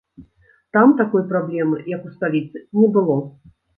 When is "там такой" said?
0.77-1.23